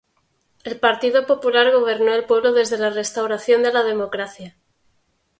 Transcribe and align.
El 0.63 0.79
Partido 0.79 1.27
Popular 1.27 1.71
gobernó 1.71 2.11
el 2.15 2.25
pueblo 2.25 2.53
desde 2.53 2.79
la 2.79 2.89
restauración 2.89 3.61
de 3.61 3.71
la 3.71 3.83
democracia. 3.83 4.55